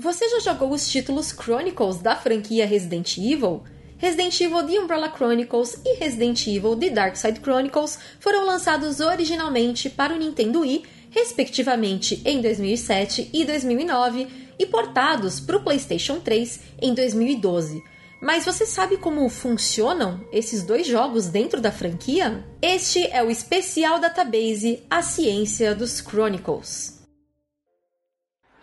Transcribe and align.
Você 0.00 0.28
já 0.28 0.38
jogou 0.38 0.70
os 0.70 0.88
títulos 0.88 1.32
Chronicles 1.32 1.98
da 1.98 2.14
franquia 2.14 2.64
Resident 2.64 3.18
Evil? 3.18 3.64
Resident 3.96 4.40
Evil 4.40 4.62
The 4.62 4.78
Umbrella 4.78 5.12
Chronicles 5.12 5.80
e 5.84 5.96
Resident 5.96 6.46
Evil 6.46 6.76
The 6.76 6.90
Dark 6.90 7.16
Side 7.16 7.40
Chronicles 7.40 7.98
foram 8.20 8.46
lançados 8.46 9.00
originalmente 9.00 9.90
para 9.90 10.14
o 10.14 10.16
Nintendo 10.16 10.60
Wii, 10.60 10.84
respectivamente 11.10 12.22
em 12.24 12.40
2007 12.40 13.30
e 13.32 13.44
2009, 13.44 14.28
e 14.56 14.66
portados 14.66 15.40
para 15.40 15.56
o 15.56 15.64
PlayStation 15.64 16.20
3 16.20 16.60
em 16.80 16.94
2012. 16.94 17.82
Mas 18.22 18.44
você 18.44 18.66
sabe 18.66 18.98
como 18.98 19.28
funcionam 19.28 20.24
esses 20.30 20.62
dois 20.62 20.86
jogos 20.86 21.26
dentro 21.26 21.60
da 21.60 21.72
franquia? 21.72 22.44
Este 22.62 23.04
é 23.08 23.20
o 23.20 23.32
especial 23.32 23.98
database 23.98 24.80
A 24.88 25.02
Ciência 25.02 25.74
dos 25.74 26.00
Chronicles. 26.00 26.97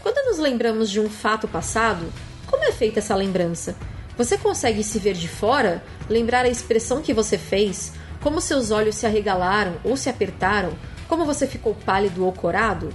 Quando 0.01 0.25
nos 0.28 0.40
lembramos 0.40 0.90
de 0.90 1.00
um 1.00 1.07
fato 1.07 1.47
passado, 1.47 2.12
como 2.47 2.63
é 2.63 2.72
feita 2.72 2.97
essa 2.97 3.13
lembrança? 3.13 3.75
Você 4.17 4.35
consegue 4.35 4.84
se 4.84 4.97
ver 4.97 5.13
de 5.13 5.28
fora, 5.28 5.84
lembrar 6.09 6.44
a 6.44 6.50
expressão 6.50 7.03
que 7.03 7.13
você 7.13 7.38
fez, 7.38 7.94
como 8.19 8.41
seus 8.41 8.72
olhos 8.72 8.95
se 8.95 9.06
arregalaram 9.06 9.75
ou 9.84 9.96
se 9.96 10.09
apertaram, 10.09 10.73
como 11.07 11.23
você 11.23 11.46
ficou 11.46 11.75
pálido 11.75 12.25
ou 12.25 12.34
corado? 12.34 12.90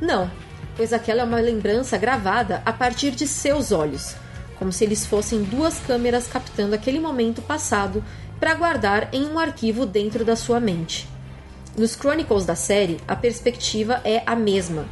Não, 0.00 0.28
pois 0.76 0.92
aquela 0.92 1.22
é 1.22 1.24
uma 1.24 1.40
lembrança 1.40 1.96
gravada 1.96 2.62
a 2.66 2.72
partir 2.72 3.12
de 3.12 3.28
seus 3.28 3.70
olhos, 3.70 4.16
como 4.58 4.72
se 4.72 4.82
eles 4.82 5.06
fossem 5.06 5.44
duas 5.44 5.78
câmeras 5.78 6.26
captando 6.26 6.74
aquele 6.74 6.98
momento 6.98 7.40
passado 7.40 8.02
para 8.38 8.54
guardar 8.54 9.08
em 9.12 9.26
um 9.26 9.38
arquivo 9.38 9.84
dentro 9.84 10.24
da 10.24 10.36
sua 10.36 10.60
mente. 10.60 11.08
Nos 11.76 11.92
Chronicles 11.92 12.44
da 12.44 12.54
série, 12.54 12.98
a 13.06 13.14
perspectiva 13.14 14.00
é 14.04 14.22
a 14.26 14.34
mesma. 14.34 14.86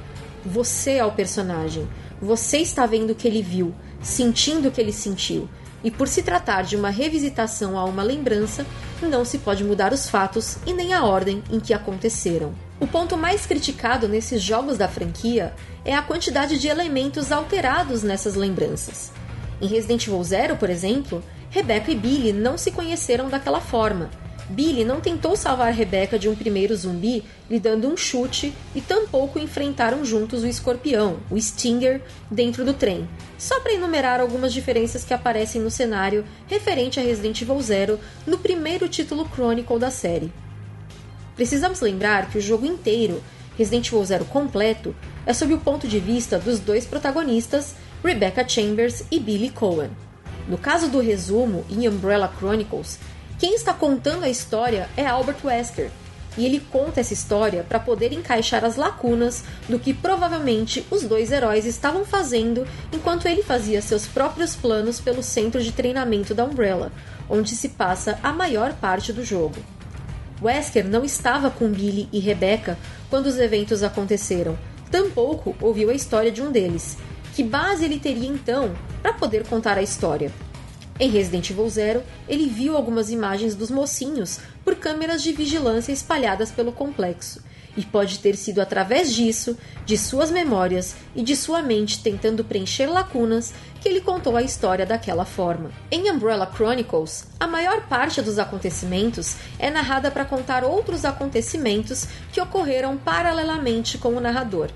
Você 0.44 0.92
é 0.92 1.04
o 1.04 1.12
personagem. 1.12 1.88
Você 2.20 2.58
está 2.58 2.86
vendo 2.86 3.10
o 3.10 3.14
que 3.14 3.26
ele 3.26 3.42
viu, 3.42 3.74
sentindo 4.00 4.68
o 4.68 4.70
que 4.70 4.80
ele 4.80 4.92
sentiu. 4.92 5.48
E 5.82 5.90
por 5.90 6.08
se 6.08 6.22
tratar 6.22 6.62
de 6.62 6.76
uma 6.76 6.90
revisitação 6.90 7.78
a 7.78 7.84
uma 7.84 8.02
lembrança, 8.02 8.64
não 9.02 9.24
se 9.24 9.38
pode 9.38 9.62
mudar 9.62 9.92
os 9.92 10.08
fatos 10.08 10.58
e 10.66 10.72
nem 10.72 10.94
a 10.94 11.04
ordem 11.04 11.42
em 11.50 11.60
que 11.60 11.74
aconteceram. 11.74 12.54
O 12.80 12.86
ponto 12.86 13.16
mais 13.16 13.46
criticado 13.46 14.08
nesses 14.08 14.42
jogos 14.42 14.78
da 14.78 14.88
franquia 14.88 15.54
é 15.84 15.94
a 15.94 16.02
quantidade 16.02 16.58
de 16.58 16.68
elementos 16.68 17.32
alterados 17.32 18.02
nessas 18.02 18.34
lembranças. 18.34 19.12
Em 19.60 19.66
Resident 19.66 20.06
Evil 20.06 20.22
Zero, 20.22 20.56
por 20.56 20.70
exemplo, 20.70 21.22
Rebecca 21.50 21.90
e 21.90 21.94
Billy 21.94 22.32
não 22.32 22.58
se 22.58 22.70
conheceram 22.70 23.28
daquela 23.28 23.60
forma. 23.60 24.10
Billy 24.48 24.84
não 24.84 25.00
tentou 25.00 25.34
salvar 25.34 25.72
Rebecca 25.72 26.18
de 26.18 26.28
um 26.28 26.34
primeiro 26.34 26.76
zumbi 26.76 27.24
lhe 27.50 27.58
dando 27.58 27.88
um 27.88 27.96
chute 27.96 28.54
e 28.74 28.80
tampouco 28.80 29.40
enfrentaram 29.40 30.04
juntos 30.04 30.44
o 30.44 30.46
escorpião, 30.46 31.18
o 31.30 31.40
Stinger, 31.40 32.00
dentro 32.30 32.64
do 32.64 32.72
trem. 32.72 33.08
Só 33.36 33.58
para 33.60 33.72
enumerar 33.74 34.20
algumas 34.20 34.52
diferenças 34.52 35.04
que 35.04 35.12
aparecem 35.12 35.60
no 35.60 35.70
cenário 35.70 36.24
referente 36.46 37.00
a 37.00 37.02
Resident 37.02 37.40
Evil 37.42 37.60
Zero 37.60 37.98
no 38.24 38.38
primeiro 38.38 38.88
título 38.88 39.28
Chronicle 39.34 39.80
da 39.80 39.90
série. 39.90 40.32
Precisamos 41.34 41.80
lembrar 41.80 42.30
que 42.30 42.38
o 42.38 42.40
jogo 42.40 42.64
inteiro, 42.64 43.22
Resident 43.58 43.88
Evil 43.88 44.04
Zero 44.04 44.24
completo, 44.26 44.94
é 45.26 45.32
sob 45.32 45.54
o 45.54 45.60
ponto 45.60 45.88
de 45.88 45.98
vista 45.98 46.38
dos 46.38 46.60
dois 46.60 46.86
protagonistas, 46.86 47.74
Rebecca 48.04 48.48
Chambers 48.48 49.02
e 49.10 49.18
Billy 49.18 49.50
Cohen. 49.50 49.90
No 50.48 50.56
caso 50.56 50.88
do 50.88 51.00
resumo, 51.00 51.64
em 51.68 51.88
Umbrella 51.88 52.32
Chronicles, 52.38 52.98
quem 53.38 53.54
está 53.54 53.74
contando 53.74 54.24
a 54.24 54.28
história 54.28 54.88
é 54.96 55.06
Albert 55.06 55.38
Wesker, 55.44 55.90
e 56.38 56.44
ele 56.44 56.60
conta 56.60 57.00
essa 57.00 57.14
história 57.14 57.64
para 57.68 57.80
poder 57.80 58.12
encaixar 58.12 58.64
as 58.64 58.76
lacunas 58.76 59.42
do 59.68 59.78
que 59.78 59.94
provavelmente 59.94 60.86
os 60.90 61.02
dois 61.02 61.32
heróis 61.32 61.64
estavam 61.64 62.04
fazendo 62.04 62.66
enquanto 62.92 63.26
ele 63.26 63.42
fazia 63.42 63.80
seus 63.80 64.06
próprios 64.06 64.54
planos 64.54 65.00
pelo 65.00 65.22
centro 65.22 65.62
de 65.62 65.72
treinamento 65.72 66.34
da 66.34 66.44
Umbrella, 66.44 66.92
onde 67.28 67.54
se 67.54 67.70
passa 67.70 68.18
a 68.22 68.32
maior 68.32 68.74
parte 68.74 69.12
do 69.12 69.24
jogo. 69.24 69.56
Wesker 70.42 70.86
não 70.86 71.04
estava 71.04 71.50
com 71.50 71.68
Billy 71.68 72.08
e 72.12 72.18
Rebecca 72.18 72.78
quando 73.08 73.26
os 73.26 73.38
eventos 73.38 73.82
aconteceram, 73.82 74.58
tampouco 74.90 75.56
ouviu 75.60 75.90
a 75.90 75.94
história 75.94 76.30
de 76.30 76.42
um 76.42 76.52
deles, 76.52 76.98
que 77.36 77.44
base 77.44 77.84
ele 77.84 78.00
teria 78.00 78.26
então 78.26 78.74
para 79.02 79.12
poder 79.12 79.46
contar 79.46 79.76
a 79.76 79.82
história? 79.82 80.32
Em 80.98 81.10
Resident 81.10 81.50
Evil 81.50 81.68
Zero, 81.68 82.02
ele 82.26 82.46
viu 82.46 82.74
algumas 82.74 83.10
imagens 83.10 83.54
dos 83.54 83.70
mocinhos 83.70 84.40
por 84.64 84.74
câmeras 84.76 85.22
de 85.22 85.32
vigilância 85.32 85.92
espalhadas 85.92 86.50
pelo 86.50 86.72
complexo, 86.72 87.42
e 87.76 87.82
pode 87.82 88.20
ter 88.20 88.36
sido 88.36 88.62
através 88.62 89.14
disso, 89.14 89.54
de 89.84 89.98
suas 89.98 90.30
memórias 90.30 90.96
e 91.14 91.22
de 91.22 91.36
sua 91.36 91.60
mente 91.60 92.02
tentando 92.02 92.42
preencher 92.42 92.86
lacunas, 92.86 93.52
que 93.82 93.88
ele 93.90 94.00
contou 94.00 94.34
a 94.34 94.42
história 94.42 94.86
daquela 94.86 95.26
forma. 95.26 95.70
Em 95.90 96.10
Umbrella 96.10 96.50
Chronicles, 96.50 97.26
a 97.38 97.46
maior 97.46 97.86
parte 97.86 98.22
dos 98.22 98.38
acontecimentos 98.38 99.36
é 99.58 99.70
narrada 99.70 100.10
para 100.10 100.24
contar 100.24 100.64
outros 100.64 101.04
acontecimentos 101.04 102.08
que 102.32 102.40
ocorreram 102.40 102.96
paralelamente 102.96 103.98
com 103.98 104.16
o 104.16 104.20
narrador, 104.20 104.70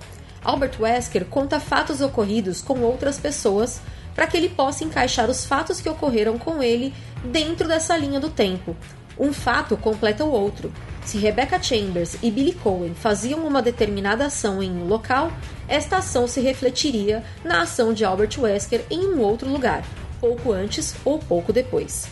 Albert 0.45 0.81
Wesker 0.81 1.25
conta 1.27 1.61
fatos 1.61 2.01
ocorridos 2.01 2.61
com 2.63 2.81
outras 2.81 3.19
pessoas 3.19 3.81
para 4.15 4.27
que 4.27 4.37
ele 4.37 4.49
possa 4.49 4.85
encaixar 4.85 5.31
os 5.31 5.45
fatos 5.45 5.81
que 5.81 5.89
ocorreram 5.89 6.39
com 6.39 6.63
ele 6.63 6.93
dentro 7.25 7.69
dessa 7.69 7.97
linha 7.97 8.19
do 8.19 8.31
tempo. 8.31 8.77
Um 9.19 9.33
fato 9.33 9.77
completa 9.77 10.25
o 10.25 10.33
outro. 10.33 10.73
Se 11.05 11.19
Rebecca 11.19 11.63
Chambers 11.63 12.17
e 12.23 12.31
Billy 12.31 12.53
Cohen 12.53 12.95
faziam 12.95 13.47
uma 13.47 13.61
determinada 13.61 14.27
ação 14.27 14.63
em 14.63 14.71
um 14.71 14.87
local, 14.87 15.31
esta 15.69 15.99
ação 15.99 16.27
se 16.27 16.41
refletiria 16.41 17.23
na 17.45 17.63
ação 17.63 17.93
de 17.93 18.05
Albert 18.05 18.39
Wesker 18.39 18.85
em 18.91 19.07
um 19.07 19.21
outro 19.21 19.49
lugar. 19.49 19.85
pouco 20.21 20.53
antes 20.53 20.95
ou 21.05 21.19
pouco 21.19 21.53
depois. 21.53 22.07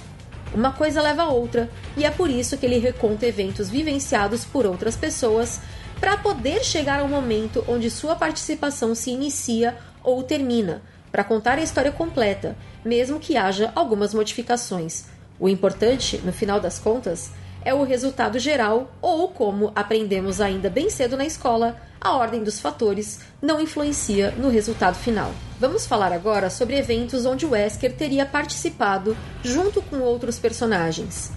Uma 0.55 0.73
coisa 0.73 1.03
leva 1.03 1.25
a 1.25 1.29
outra, 1.29 1.69
e 1.95 2.07
é 2.07 2.11
por 2.11 2.31
isso 2.31 2.57
que 2.57 2.65
ele 2.65 2.79
reconta 2.79 3.27
eventos 3.27 3.69
vivenciados 3.69 4.47
por 4.47 4.65
outras 4.65 4.97
pessoas 4.97 5.61
para 6.01 6.17
poder 6.17 6.65
chegar 6.65 7.01
ao 7.01 7.09
momento 7.09 7.65
onde 7.69 7.91
sua 7.91 8.15
participação 8.15 8.95
se 8.95 9.11
inicia 9.11 9.77
ou 10.03 10.23
termina, 10.23 10.83
para 11.11 11.25
contar 11.25 11.59
a 11.59 11.63
história 11.63 11.91
completa, 11.91 12.57
mesmo 12.85 13.19
que 13.19 13.37
haja 13.37 13.73
algumas 13.75 14.15
modificações. 14.15 15.07
O 15.41 15.49
importante, 15.49 16.19
no 16.25 16.33
final 16.33 16.61
das 16.61 16.79
contas, 16.79 17.31
é 17.65 17.75
o 17.75 17.85
resultado 17.85 18.39
geral, 18.39 18.91
ou 19.01 19.29
como 19.29 19.73
aprendemos 19.75 20.41
ainda 20.41 20.71
bem 20.71 20.89
cedo 20.89 21.17
na 21.17 21.25
escola, 21.25 21.77
a 22.01 22.17
ordem 22.17 22.43
dos 22.43 22.61
fatores 22.61 23.21
não 23.43 23.61
influencia 23.61 24.31
no 24.33 24.49
resultado 24.49 24.95
final. 24.95 25.33
Vamos 25.59 25.85
falar 25.85 26.13
agora 26.13 26.49
sobre 26.49 26.77
eventos 26.77 27.27
onde 27.27 27.45
Wesker 27.45 27.95
teria 27.95 28.25
participado 28.25 29.17
junto 29.43 29.83
com 29.83 29.99
outros 29.99 30.39
personagens. 30.39 31.33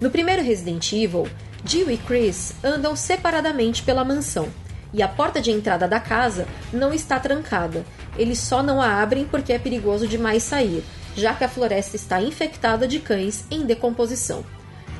No 0.00 0.10
primeiro 0.10 0.42
Resident 0.42 0.92
Evil, 0.92 1.28
Jill 1.64 1.90
e 1.90 1.96
Chris 1.96 2.54
andam 2.62 2.94
separadamente 2.94 3.82
pela 3.82 4.04
mansão 4.04 4.48
e 4.92 5.02
a 5.02 5.08
porta 5.08 5.40
de 5.40 5.50
entrada 5.50 5.88
da 5.88 5.98
casa 5.98 6.46
não 6.72 6.92
está 6.92 7.18
trancada. 7.18 7.84
Eles 8.16 8.38
só 8.38 8.62
não 8.62 8.80
a 8.80 9.02
abrem 9.02 9.24
porque 9.24 9.52
é 9.52 9.58
perigoso 9.58 10.06
demais 10.06 10.42
sair, 10.42 10.84
já 11.16 11.34
que 11.34 11.42
a 11.42 11.48
floresta 11.48 11.96
está 11.96 12.20
infectada 12.20 12.86
de 12.86 13.00
cães 13.00 13.44
em 13.50 13.66
decomposição. 13.66 14.44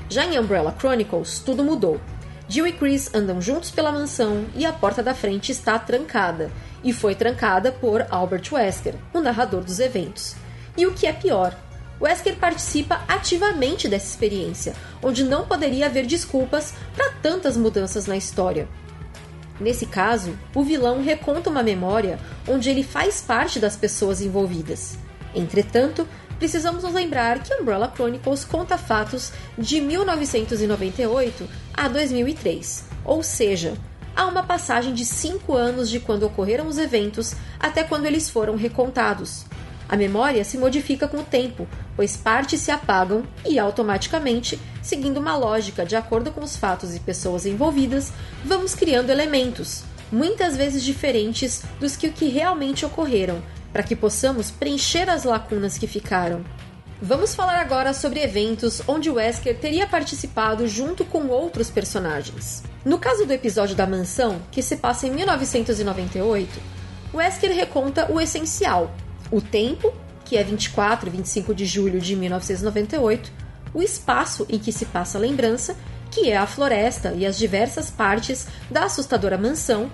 Já 0.09 0.25
em 0.25 0.39
Umbrella 0.39 0.75
Chronicles, 0.79 1.39
tudo 1.39 1.63
mudou. 1.63 2.01
Jill 2.49 2.67
e 2.67 2.73
Chris 2.73 3.15
andam 3.15 3.41
juntos 3.41 3.71
pela 3.71 3.93
mansão 3.93 4.45
e 4.55 4.67
a 4.67 4.73
porta 4.73 5.03
da 5.03 5.15
frente 5.15 5.53
está 5.53 5.79
trancada, 5.79 6.51
e 6.83 6.93
foi 6.93 7.15
trancada 7.15 7.73
por 7.73 8.05
Albert 8.11 8.53
Wesker, 8.53 8.95
o 9.15 9.21
narrador 9.21 9.63
dos 9.63 9.81
eventos. 9.81 10.35
E 10.77 10.87
o 10.87 10.93
que 10.93 11.07
é 11.07 11.13
pior, 11.13 11.57
Wesker 12.01 12.37
participa 12.37 13.03
ativamente 13.07 13.89
dessa 13.89 14.07
experiência, 14.07 14.75
onde 15.03 15.25
não 15.25 15.47
poderia 15.47 15.87
haver 15.87 16.07
desculpas 16.07 16.75
para 16.95 17.11
tantas 17.23 17.57
mudanças 17.57 18.07
na 18.07 18.17
história. 18.17 18.69
Nesse 19.61 19.87
caso, 19.87 20.37
o 20.55 20.63
vilão 20.63 21.03
reconta 21.03 21.49
uma 21.49 21.63
memória 21.63 22.19
onde 22.49 22.69
ele 22.69 22.83
faz 22.83 23.21
parte 23.21 23.61
das 23.61 23.77
pessoas 23.77 24.21
envolvidas. 24.21 24.99
Entretanto, 25.35 26.09
precisamos 26.39 26.83
nos 26.83 26.93
lembrar 26.93 27.41
que 27.43 27.55
Umbrella 27.55 27.91
Chronicles 27.95 28.45
conta 28.45 28.77
fatos 28.77 29.33
de 29.57 29.81
1998 29.81 31.49
a 31.73 31.89
2003, 31.89 32.85
ou 33.05 33.23
seja, 33.23 33.75
há 34.17 34.27
uma 34.27 34.43
passagem 34.43 34.93
de 34.93 35.05
cinco 35.05 35.55
anos 35.55 35.89
de 35.89 36.01
quando 36.01 36.25
ocorreram 36.25 36.67
os 36.67 36.79
eventos 36.79 37.35
até 37.59 37.85
quando 37.85 38.07
eles 38.07 38.29
foram 38.29 38.57
recontados. 38.57 39.45
A 39.89 39.97
memória 39.97 40.45
se 40.45 40.59
modifica 40.59 41.07
com 41.07 41.19
o 41.19 41.25
tempo, 41.25 41.69
pois 41.97 42.17
partes 42.17 42.61
se 42.61 42.71
apagam 42.71 43.25
e, 43.45 43.59
automaticamente, 43.59 44.59
seguindo 44.83 45.19
uma 45.19 45.37
lógica 45.37 45.85
de 45.85 45.97
acordo 45.97 46.31
com 46.31 46.43
os 46.43 46.57
fatos 46.57 46.95
e 46.95 47.01
pessoas 47.01 47.47
envolvidas, 47.47 48.13
vamos 48.45 48.75
criando 48.75 49.11
elementos, 49.11 49.85
muitas 50.11 50.57
vezes 50.57 50.83
diferentes 50.83 51.63
dos 51.81 51.97
que 51.97 52.11
que 52.11 52.29
realmente 52.29 52.85
ocorreram, 52.85 53.43
para 53.73 53.83
que 53.83 53.97
possamos 53.97 54.51
preencher 54.51 55.11
as 55.11 55.25
lacunas 55.25 55.77
que 55.77 55.87
ficaram. 55.87 56.45
Vamos 57.03 57.35
falar 57.35 57.61
agora 57.61 57.93
sobre 57.93 58.23
eventos 58.23 58.81
onde 58.87 59.11
Wesker 59.11 59.59
teria 59.59 59.87
participado 59.87 60.67
junto 60.69 61.05
com 61.05 61.27
outros 61.27 61.69
personagens. 61.71 62.63
No 62.85 62.99
caso 62.99 63.27
do 63.27 63.33
episódio 63.33 63.75
da 63.75 63.87
mansão, 63.87 64.41
que 64.51 64.63
se 64.63 64.77
passa 64.77 65.07
em 65.07 65.11
1998, 65.11 66.61
Wesker 67.13 67.53
reconta 67.53 68.11
o 68.13 68.21
essencial: 68.21 68.95
o 69.31 69.41
tempo, 69.41 69.93
que 70.25 70.37
é 70.37 70.43
24 70.43 71.09
e 71.09 71.13
25 71.13 71.55
de 71.55 71.67
julho 71.67 72.01
de 72.01 72.17
1998, 72.17 73.31
o 73.73 73.83
espaço 73.83 74.47
em 74.49 74.59
que 74.59 74.73
se 74.73 74.87
passa 74.87 75.19
a 75.19 75.21
lembrança, 75.21 75.77
que 76.11 76.31
é 76.31 76.37
a 76.37 76.47
floresta 76.47 77.13
e 77.13 77.27
as 77.27 77.37
diversas 77.37 77.91
partes 77.91 78.47
da 78.71 78.85
assustadora 78.85 79.37
mansão, 79.37 79.91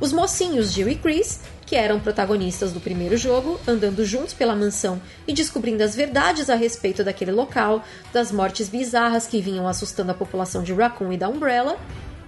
os 0.00 0.12
mocinhos 0.12 0.72
Jill 0.72 0.90
e 0.90 0.94
Chris, 0.94 1.40
que 1.64 1.74
eram 1.74 1.98
protagonistas 1.98 2.72
do 2.72 2.80
primeiro 2.80 3.16
jogo, 3.16 3.58
andando 3.66 4.04
juntos 4.04 4.32
pela 4.32 4.54
mansão 4.54 5.00
e 5.26 5.32
descobrindo 5.32 5.82
as 5.82 5.96
verdades 5.96 6.48
a 6.48 6.54
respeito 6.54 7.02
daquele 7.02 7.32
local, 7.32 7.82
das 8.12 8.30
mortes 8.30 8.68
bizarras 8.68 9.26
que 9.26 9.40
vinham 9.40 9.66
assustando 9.66 10.12
a 10.12 10.14
população 10.14 10.62
de 10.62 10.72
Raccoon 10.72 11.12
e 11.12 11.16
da 11.16 11.28
Umbrella, 11.28 11.76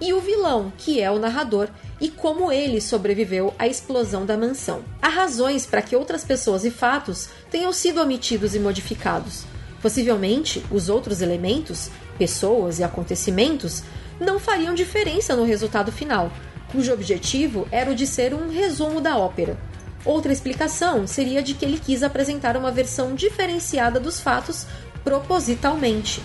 e 0.01 0.13
o 0.13 0.21
vilão, 0.21 0.71
que 0.77 1.01
é 1.01 1.11
o 1.11 1.19
narrador, 1.19 1.67
e 1.99 2.09
como 2.09 2.51
ele 2.51 2.79
sobreviveu 2.79 3.53
à 3.59 3.67
explosão 3.67 4.25
da 4.25 4.37
mansão. 4.37 4.83
Há 5.01 5.09
razões 5.09 5.65
para 5.65 5.81
que 5.81 5.95
outras 5.95 6.23
pessoas 6.23 6.63
e 6.63 6.71
fatos 6.71 7.29
tenham 7.51 7.73
sido 7.73 8.01
omitidos 8.01 8.55
e 8.55 8.59
modificados. 8.59 9.43
Possivelmente, 9.81 10.63
os 10.71 10.89
outros 10.89 11.21
elementos, 11.21 11.89
pessoas 12.17 12.79
e 12.79 12.83
acontecimentos 12.83 13.83
não 14.19 14.39
fariam 14.39 14.73
diferença 14.73 15.35
no 15.35 15.43
resultado 15.43 15.91
final, 15.91 16.31
cujo 16.71 16.93
objetivo 16.93 17.67
era 17.71 17.91
o 17.91 17.95
de 17.95 18.05
ser 18.05 18.33
um 18.33 18.49
resumo 18.49 19.01
da 19.01 19.17
ópera. 19.17 19.57
Outra 20.05 20.31
explicação 20.31 21.05
seria 21.05 21.43
de 21.43 21.53
que 21.53 21.65
ele 21.65 21.79
quis 21.79 22.03
apresentar 22.03 22.55
uma 22.55 22.71
versão 22.71 23.15
diferenciada 23.15 23.99
dos 23.99 24.19
fatos 24.19 24.65
propositalmente. 25.03 26.21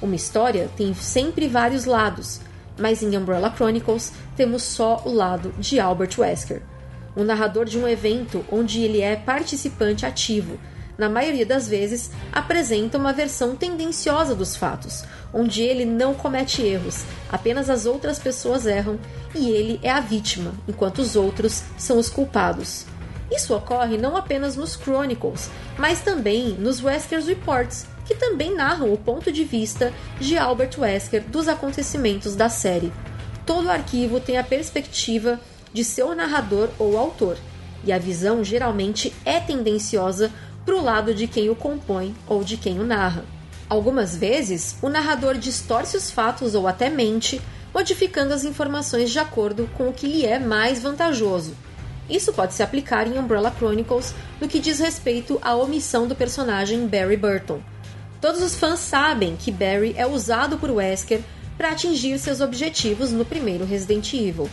Uma 0.00 0.14
história 0.14 0.70
tem 0.76 0.94
sempre 0.94 1.48
vários 1.48 1.84
lados, 1.84 2.40
mas 2.78 3.02
em 3.02 3.16
Umbrella 3.16 3.52
Chronicles 3.54 4.12
temos 4.36 4.62
só 4.62 5.02
o 5.04 5.12
lado 5.12 5.52
de 5.58 5.80
Albert 5.80 6.18
Wesker, 6.18 6.62
o 7.14 7.24
narrador 7.24 7.64
de 7.64 7.78
um 7.78 7.88
evento 7.88 8.44
onde 8.50 8.82
ele 8.82 9.00
é 9.00 9.16
participante 9.16 10.04
ativo. 10.04 10.58
Na 10.98 11.08
maioria 11.08 11.44
das 11.44 11.68
vezes, 11.68 12.10
apresenta 12.32 12.96
uma 12.96 13.12
versão 13.12 13.54
tendenciosa 13.54 14.34
dos 14.34 14.56
fatos, 14.56 15.04
onde 15.32 15.62
ele 15.62 15.84
não 15.84 16.14
comete 16.14 16.62
erros, 16.62 17.04
apenas 17.30 17.68
as 17.68 17.84
outras 17.84 18.18
pessoas 18.18 18.66
erram 18.66 18.98
e 19.34 19.50
ele 19.50 19.78
é 19.82 19.90
a 19.90 20.00
vítima, 20.00 20.54
enquanto 20.66 21.00
os 21.00 21.16
outros 21.16 21.62
são 21.76 21.98
os 21.98 22.08
culpados. 22.08 22.86
Isso 23.30 23.54
ocorre 23.54 23.98
não 23.98 24.16
apenas 24.16 24.56
nos 24.56 24.74
Chronicles, 24.74 25.50
mas 25.76 26.00
também 26.00 26.50
nos 26.50 26.82
Wesker's 26.82 27.26
Reports, 27.26 27.86
que 28.06 28.14
também 28.14 28.54
narram 28.54 28.92
o 28.92 28.96
ponto 28.96 29.32
de 29.32 29.44
vista 29.44 29.92
de 30.20 30.38
Albert 30.38 30.78
Wesker 30.78 31.22
dos 31.24 31.48
acontecimentos 31.48 32.36
da 32.36 32.48
série. 32.48 32.92
Todo 33.44 33.70
arquivo 33.70 34.20
tem 34.20 34.38
a 34.38 34.44
perspectiva 34.44 35.40
de 35.72 35.84
seu 35.84 36.14
narrador 36.14 36.70
ou 36.78 36.96
autor, 36.96 37.36
e 37.84 37.92
a 37.92 37.98
visão 37.98 38.42
geralmente 38.42 39.12
é 39.24 39.38
tendenciosa 39.38 40.32
para 40.64 40.74
o 40.74 40.82
lado 40.82 41.14
de 41.14 41.26
quem 41.26 41.48
o 41.48 41.54
compõe 41.54 42.14
ou 42.26 42.42
de 42.42 42.56
quem 42.56 42.80
o 42.80 42.84
narra. 42.84 43.24
Algumas 43.68 44.16
vezes, 44.16 44.76
o 44.80 44.88
narrador 44.88 45.36
distorce 45.36 45.96
os 45.96 46.10
fatos 46.10 46.54
ou 46.54 46.66
até 46.68 46.88
mente, 46.88 47.40
modificando 47.74 48.32
as 48.32 48.44
informações 48.44 49.10
de 49.10 49.18
acordo 49.18 49.68
com 49.76 49.88
o 49.88 49.92
que 49.92 50.06
lhe 50.06 50.24
é 50.24 50.38
mais 50.38 50.80
vantajoso. 50.80 51.54
Isso 52.08 52.32
pode 52.32 52.54
se 52.54 52.62
aplicar 52.62 53.06
em 53.06 53.18
Umbrella 53.18 53.52
Chronicles 53.56 54.14
no 54.40 54.48
que 54.48 54.60
diz 54.60 54.78
respeito 54.78 55.38
à 55.42 55.54
omissão 55.56 56.06
do 56.06 56.14
personagem 56.14 56.86
Barry 56.86 57.16
Burton. 57.16 57.60
Todos 58.20 58.42
os 58.42 58.56
fãs 58.56 58.80
sabem 58.80 59.36
que 59.36 59.52
Barry 59.52 59.94
é 59.96 60.06
usado 60.06 60.58
por 60.58 60.70
Wesker 60.70 61.20
para 61.56 61.70
atingir 61.70 62.18
seus 62.18 62.40
objetivos 62.40 63.12
no 63.12 63.24
primeiro 63.24 63.64
Resident 63.64 64.12
Evil. 64.14 64.48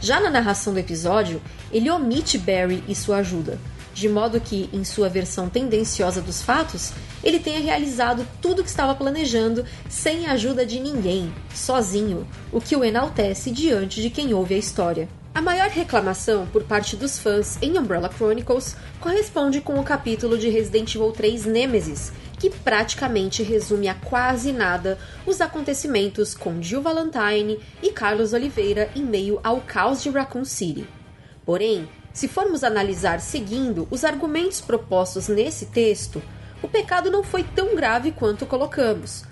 Já 0.00 0.20
na 0.20 0.30
narração 0.30 0.72
do 0.72 0.78
episódio, 0.78 1.42
ele 1.72 1.90
omite 1.90 2.38
Barry 2.38 2.82
e 2.88 2.94
sua 2.94 3.18
ajuda, 3.18 3.58
de 3.92 4.08
modo 4.08 4.40
que, 4.40 4.70
em 4.72 4.84
sua 4.84 5.08
versão 5.08 5.48
tendenciosa 5.48 6.20
dos 6.22 6.40
fatos, 6.40 6.92
ele 7.22 7.38
tenha 7.38 7.60
realizado 7.60 8.26
tudo 8.40 8.60
o 8.60 8.62
que 8.62 8.70
estava 8.70 8.94
planejando 8.94 9.64
sem 9.88 10.26
a 10.26 10.32
ajuda 10.32 10.64
de 10.64 10.80
ninguém, 10.80 11.32
sozinho, 11.54 12.26
o 12.50 12.60
que 12.60 12.76
o 12.76 12.84
enaltece 12.84 13.50
diante 13.50 14.00
de 14.00 14.08
quem 14.08 14.32
ouve 14.32 14.54
a 14.54 14.58
história. 14.58 15.08
A 15.32 15.40
maior 15.40 15.68
reclamação 15.68 16.44
por 16.46 16.64
parte 16.64 16.96
dos 16.96 17.18
fãs 17.18 17.56
em 17.62 17.78
Umbrella 17.78 18.10
Chronicles 18.12 18.76
corresponde 18.98 19.60
com 19.60 19.78
o 19.78 19.84
capítulo 19.84 20.36
de 20.36 20.48
Resident 20.48 20.92
Evil 20.94 21.12
3 21.12 21.46
Nemesis, 21.46 22.12
que 22.36 22.50
praticamente 22.50 23.42
resume 23.44 23.86
a 23.86 23.94
quase 23.94 24.52
nada 24.52 24.98
os 25.24 25.40
acontecimentos 25.40 26.34
com 26.34 26.60
Jill 26.60 26.82
Valentine 26.82 27.60
e 27.80 27.92
Carlos 27.92 28.32
Oliveira 28.32 28.90
em 28.96 29.04
meio 29.04 29.38
ao 29.44 29.60
caos 29.60 30.02
de 30.02 30.10
Raccoon 30.10 30.44
City. 30.44 30.86
Porém, 31.46 31.88
se 32.12 32.26
formos 32.26 32.64
analisar 32.64 33.20
seguindo 33.20 33.86
os 33.88 34.04
argumentos 34.04 34.60
propostos 34.60 35.28
nesse 35.28 35.66
texto, 35.66 36.20
o 36.60 36.66
pecado 36.66 37.08
não 37.08 37.22
foi 37.22 37.44
tão 37.44 37.76
grave 37.76 38.10
quanto 38.10 38.46
colocamos. 38.46 39.22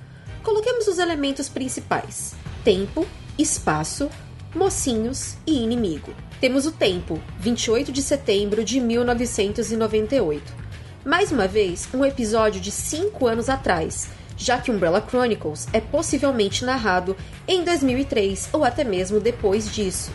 Coloquemos 0.45 0.87
os 0.87 0.99
elementos 0.99 1.49
principais: 1.49 2.35
tempo, 2.62 3.05
espaço, 3.37 4.09
mocinhos 4.55 5.37
e 5.47 5.62
inimigo. 5.62 6.12
Temos 6.40 6.67
o 6.67 6.73
tempo, 6.73 7.21
28 7.38 7.93
de 7.93 8.02
setembro 8.02 8.64
de 8.64 8.81
1998. 8.81 10.55
Mais 11.05 11.33
uma 11.33 11.47
vez, 11.47 11.88
um 11.93 12.05
episódio 12.05 12.61
de 12.61 12.71
5 12.71 13.26
anos 13.26 13.49
atrás, 13.49 14.09
já 14.37 14.59
que 14.59 14.71
Umbrella 14.71 15.05
Chronicles 15.07 15.67
é 15.73 15.81
possivelmente 15.81 16.64
narrado 16.64 17.17
em 17.47 17.64
2003 17.64 18.50
ou 18.52 18.64
até 18.64 18.85
mesmo 18.85 19.21
depois 19.21 19.71
disso. 19.71 20.11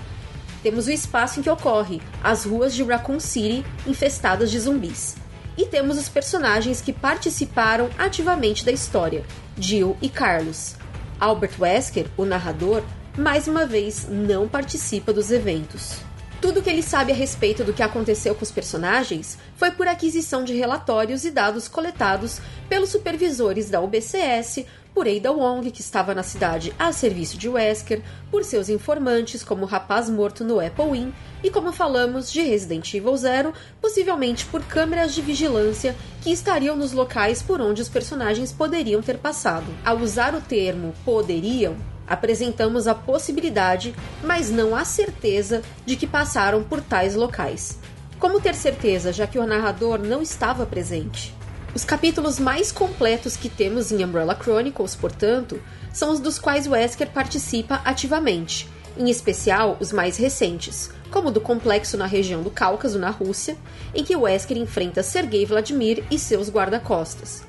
Temos 0.64 0.88
o 0.88 0.92
espaço 0.92 1.40
em 1.40 1.44
que 1.44 1.50
ocorre, 1.50 2.02
as 2.24 2.46
ruas 2.46 2.74
de 2.74 2.84
Raccoon 2.84 3.20
City 3.20 3.66
infestadas 3.86 4.50
de 4.50 4.60
zumbis. 4.60 5.18
E 5.58 5.66
temos 5.66 5.98
os 5.98 6.10
personagens 6.10 6.82
que 6.82 6.94
participaram 6.94 7.90
ativamente 7.98 8.66
da 8.66 8.72
história, 8.72 9.24
Jill 9.58 9.98
e 10.02 10.10
Carlos. 10.10 10.76
Albert 11.20 11.60
Wesker, 11.60 12.08
o 12.18 12.26
narrador, 12.26 12.82
mais 13.18 13.48
uma 13.48 13.66
vez 13.66 14.08
não 14.10 14.48
participa 14.48 15.14
dos 15.14 15.32
eventos. 15.32 15.98
Tudo 16.42 16.62
que 16.62 16.70
ele 16.70 16.82
sabe 16.82 17.12
a 17.12 17.16
respeito 17.16 17.64
do 17.64 17.72
que 17.72 17.84
aconteceu 17.84 18.36
com 18.36 18.44
os 18.44 18.52
personagens 18.52 19.38
foi 19.56 19.72
por 19.72 19.88
aquisição 19.88 20.44
de 20.44 20.54
relatórios 20.54 21.24
e 21.24 21.32
dados 21.32 21.68
coletados 21.68 22.42
pelos 22.68 22.90
supervisores 22.90 23.70
da 23.70 23.80
UBCS, 23.80 24.66
por 24.94 25.08
Ada 25.08 25.32
Wong, 25.32 25.72
que 25.72 25.82
estava 25.82 26.14
na 26.14 26.22
cidade 26.22 26.74
a 26.78 26.92
serviço 26.92 27.38
de 27.38 27.48
Wesker, 27.48 28.02
por 28.30 28.44
seus 28.44 28.68
informantes, 28.68 29.44
como 29.44 29.64
o 29.64 29.68
rapaz 29.68 30.10
morto 30.10 30.44
no 30.44 30.60
Apple 30.60 30.98
Inn, 30.98 31.12
e 31.44 31.50
como 31.50 31.72
falamos 31.72 32.32
de 32.32 32.42
Resident 32.42 32.94
Evil 32.94 33.16
Zero, 33.16 33.54
possivelmente 33.80 34.46
por 34.46 34.62
câmeras 34.64 35.14
de 35.16 35.22
vigilância 35.22 35.96
que 36.22 36.32
estariam 36.32 36.76
nos 36.76 36.92
locais 36.92 37.42
por 37.42 37.62
onde 37.62 37.82
os 37.82 37.90
personagens 37.90 38.52
poderiam 38.52 39.02
ter 39.02 39.18
passado. 39.18 39.68
Ao 39.86 39.98
usar 39.98 40.36
o 40.36 40.42
termo 40.42 40.94
poderiam, 41.06 41.76
apresentamos 42.08 42.88
a 42.88 42.96
possibilidade, 42.96 43.96
mas 44.24 44.50
não 44.50 44.76
a 44.76 44.86
certeza, 44.86 45.62
de 45.86 45.96
que 45.96 46.08
passaram 46.08 46.64
por 46.64 46.82
tais 46.82 47.16
locais. 47.16 47.78
Como 48.20 48.40
ter 48.40 48.56
certeza, 48.56 49.12
já 49.12 49.28
que 49.28 49.40
o 49.40 49.46
narrador 49.46 50.00
não 50.00 50.22
estava 50.22 50.66
presente? 50.66 51.36
Os 51.76 51.84
capítulos 51.84 52.40
mais 52.40 52.72
completos 52.72 53.36
que 53.36 53.50
temos 53.50 53.92
em 53.92 54.04
Umbrella 54.06 54.38
Chronicles, 54.40 54.96
portanto, 54.96 55.60
são 55.92 56.12
os 56.12 56.20
dos 56.20 56.38
quais 56.38 56.68
Wesker 56.68 57.10
participa 57.10 57.82
ativamente, 57.84 58.70
em 58.96 59.10
especial 59.10 59.76
os 59.80 59.92
mais 59.92 60.18
recentes, 60.18 60.92
como 61.10 61.30
o 61.30 61.32
do 61.32 61.42
complexo 61.42 61.98
na 61.98 62.06
região 62.06 62.44
do 62.44 62.52
Cáucaso, 62.52 63.00
na 63.00 63.10
Rússia, 63.10 63.58
em 63.94 64.04
que 64.04 64.16
Wesker 64.16 64.58
enfrenta 64.58 65.04
Sergei 65.04 65.46
Vladimir 65.46 66.04
e 66.12 66.20
seus 66.20 66.50
guarda-costas. 66.50 67.44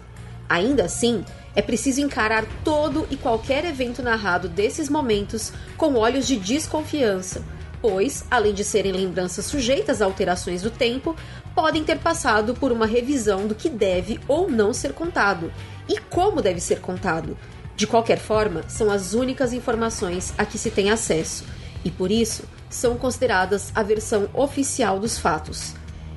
Ainda 0.49 0.85
assim, 0.85 1.25
é 1.55 1.63
preciso 1.63 2.01
encarar 2.01 2.45
todo 2.65 3.07
e 3.11 3.17
qualquer 3.17 3.65
evento 3.65 4.03
narrado 4.03 4.49
desses 4.49 4.89
momentos 4.89 5.53
com 5.77 5.95
olhos 5.95 6.27
de 6.27 6.37
desconfiança, 6.37 7.45
pois, 7.81 8.25
além 8.31 8.53
de 8.53 8.65
serem 8.65 8.93
lembranças 8.93 9.45
sujeitas 9.45 10.03
a 10.03 10.05
alterações 10.05 10.63
do 10.63 10.71
tempo, 10.71 11.15
podem 11.55 11.85
ter 11.85 11.99
passado 11.99 12.55
por 12.55 12.73
uma 12.73 12.87
revisão 12.87 13.47
do 13.47 13.55
que 13.55 13.69
deve 13.69 14.19
ou 14.27 14.51
não 14.51 14.73
ser 14.73 14.93
contado 14.93 15.53
e 15.89 15.99
como 15.99 16.43
deve 16.43 16.61
ser 16.61 16.81
contado. 16.81 17.37
De 17.77 17.87
qualquer 17.87 18.19
forma, 18.19 18.65
são 18.69 18.91
as 18.91 19.15
únicas 19.15 19.53
informações 19.53 20.33
a 20.39 20.45
que 20.45 20.59
se 20.59 20.71
tem 20.71 20.91
acesso 20.91 21.45
e, 21.85 21.91
por 21.91 22.11
isso, 22.11 22.45
são 22.71 22.97
consideradas 22.97 23.71
a 23.75 23.83
versão 23.83 24.29
oficial 24.33 24.99
dos 24.99 25.19
fatos 25.19 25.75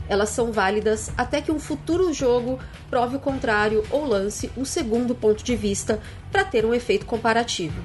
elas 0.10 0.30
são 0.30 0.52
válidas 0.52 1.12
até 1.18 1.42
que 1.42 1.52
um 1.52 1.60
futuro 1.60 2.14
jogo 2.14 2.60
prove 2.90 3.18
o 3.18 3.20
contrário 3.20 3.84
ou 3.92 4.06
lance 4.06 4.52
um 4.58 4.66
segundo 4.66 5.14
ponto 5.16 5.44
de 5.44 5.56
vista 5.56 6.02
para 6.32 6.44
ter 6.44 6.66
um 6.66 6.74
efeito 6.74 7.06
comparativo. 7.06 7.82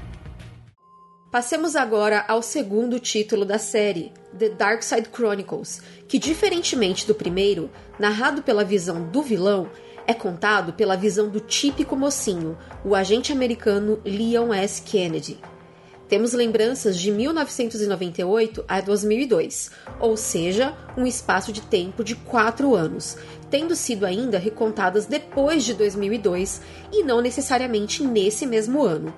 Passemos 1.32 1.74
agora 1.74 2.24
ao 2.28 2.42
segundo 2.42 3.00
título 3.00 3.46
da 3.46 3.56
série, 3.56 4.12
The 4.38 4.50
Dark 4.50 4.82
Side 4.82 5.08
Chronicles, 5.10 5.80
que, 6.06 6.18
diferentemente 6.18 7.06
do 7.06 7.14
primeiro, 7.14 7.70
narrado 7.98 8.42
pela 8.42 8.62
visão 8.62 9.02
do 9.08 9.22
vilão, 9.22 9.70
é 10.06 10.12
contado 10.12 10.74
pela 10.74 10.96
visão 10.96 11.30
do 11.30 11.40
típico 11.40 11.96
mocinho, 11.96 12.58
o 12.84 12.94
agente 12.94 13.32
americano 13.32 13.98
Leon 14.04 14.52
S. 14.52 14.82
Kennedy. 14.82 15.40
Temos 16.12 16.34
lembranças 16.34 16.98
de 16.98 17.10
1998 17.10 18.66
a 18.68 18.82
2002, 18.82 19.70
ou 19.98 20.14
seja, 20.14 20.76
um 20.94 21.06
espaço 21.06 21.50
de 21.50 21.62
tempo 21.62 22.04
de 22.04 22.14
quatro 22.14 22.74
anos, 22.74 23.16
tendo 23.50 23.74
sido 23.74 24.04
ainda 24.04 24.36
recontadas 24.36 25.06
depois 25.06 25.64
de 25.64 25.72
2002 25.72 26.60
e 26.92 27.02
não 27.02 27.22
necessariamente 27.22 28.04
nesse 28.04 28.46
mesmo 28.46 28.82
ano. 28.82 29.14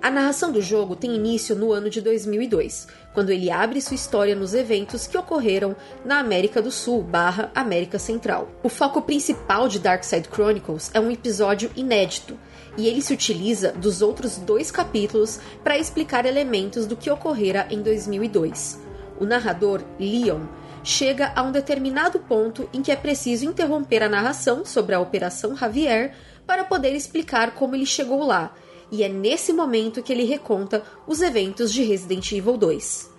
A 0.00 0.10
narração 0.10 0.50
do 0.50 0.62
jogo 0.62 0.96
tem 0.96 1.14
início 1.14 1.54
no 1.54 1.70
ano 1.70 1.90
de 1.90 2.00
2002, 2.00 2.86
quando 3.12 3.28
ele 3.28 3.50
abre 3.50 3.82
sua 3.82 3.96
história 3.96 4.34
nos 4.34 4.54
eventos 4.54 5.06
que 5.06 5.18
ocorreram 5.18 5.76
na 6.02 6.18
América 6.18 6.62
do 6.62 6.70
Sul 6.70 7.02
barra 7.02 7.52
América 7.54 7.98
Central. 7.98 8.48
O 8.62 8.70
foco 8.70 9.02
principal 9.02 9.68
de 9.68 9.78
Darkside 9.78 10.30
Chronicles 10.32 10.90
é 10.94 11.00
um 11.00 11.10
episódio 11.10 11.70
inédito, 11.76 12.38
e 12.76 12.86
ele 12.86 13.02
se 13.02 13.12
utiliza 13.12 13.72
dos 13.72 14.02
outros 14.02 14.36
dois 14.36 14.70
capítulos 14.70 15.40
para 15.64 15.78
explicar 15.78 16.26
elementos 16.26 16.86
do 16.86 16.96
que 16.96 17.10
ocorrera 17.10 17.66
em 17.70 17.82
2002. 17.82 18.80
O 19.20 19.24
narrador, 19.24 19.82
Leon, 19.98 20.42
chega 20.84 21.32
a 21.34 21.42
um 21.42 21.52
determinado 21.52 22.18
ponto 22.20 22.68
em 22.72 22.82
que 22.82 22.92
é 22.92 22.96
preciso 22.96 23.44
interromper 23.44 24.02
a 24.02 24.08
narração 24.08 24.64
sobre 24.64 24.94
a 24.94 25.00
Operação 25.00 25.56
Javier 25.56 26.14
para 26.46 26.64
poder 26.64 26.94
explicar 26.94 27.54
como 27.54 27.74
ele 27.74 27.84
chegou 27.84 28.24
lá, 28.24 28.54
e 28.90 29.02
é 29.02 29.08
nesse 29.08 29.52
momento 29.52 30.02
que 30.02 30.12
ele 30.12 30.24
reconta 30.24 30.82
os 31.06 31.20
eventos 31.20 31.72
de 31.72 31.82
Resident 31.82 32.32
Evil 32.32 32.56
2. 32.56 33.10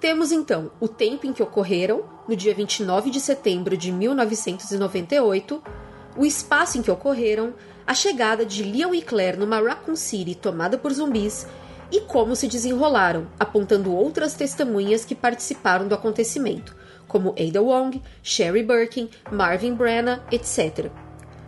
Temos 0.00 0.32
então 0.32 0.72
o 0.80 0.88
tempo 0.88 1.28
em 1.28 1.32
que 1.32 1.44
ocorreram, 1.44 2.02
no 2.26 2.34
dia 2.34 2.52
29 2.52 3.08
de 3.08 3.20
setembro 3.20 3.76
de 3.76 3.92
1998, 3.92 5.62
o 6.16 6.24
espaço 6.24 6.78
em 6.78 6.82
que 6.82 6.90
ocorreram, 6.90 7.54
a 7.86 7.94
chegada 7.94 8.44
de 8.44 8.62
Leon 8.62 8.94
e 8.94 9.02
Claire 9.02 9.38
numa 9.38 9.60
Raccoon 9.60 9.96
City 9.96 10.34
tomada 10.34 10.78
por 10.78 10.92
zumbis 10.92 11.46
e 11.90 12.00
como 12.00 12.34
se 12.34 12.48
desenrolaram, 12.48 13.26
apontando 13.38 13.94
outras 13.94 14.34
testemunhas 14.34 15.04
que 15.04 15.14
participaram 15.14 15.86
do 15.86 15.94
acontecimento, 15.94 16.74
como 17.06 17.34
Ada 17.38 17.60
Wong, 17.60 18.02
Sherry 18.22 18.62
Birkin, 18.62 19.10
Marvin 19.30 19.74
Brenna, 19.74 20.22
etc. 20.30 20.90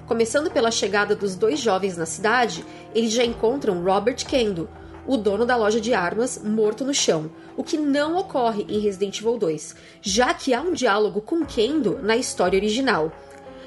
Começando 0.07 0.51
pela 0.51 0.71
chegada 0.71 1.17
dos 1.17 1.35
dois 1.35 1.59
jovens 1.59 1.97
na 1.97 2.05
cidade, 2.05 2.65
eles 2.95 3.13
já 3.13 3.25
encontram 3.25 3.83
Robert 3.83 4.27
Kendo, 4.27 4.69
o 5.07 5.17
dono 5.17 5.47
da 5.47 5.57
loja 5.57 5.81
de 5.81 5.95
armas, 5.95 6.41
morto 6.43 6.85
no 6.85 6.93
chão, 6.93 7.31
o 7.57 7.65
que 7.65 7.79
não 7.79 8.17
ocorre 8.17 8.67
em 8.69 8.81
Resident 8.81 9.19
Evil 9.19 9.39
2, 9.39 9.77
já 10.03 10.35
que 10.35 10.53
há 10.53 10.61
um 10.61 10.73
diálogo 10.73 11.21
com 11.21 11.45
Kendo 11.45 11.99
na 12.03 12.17
história 12.17 12.59
original, 12.59 13.13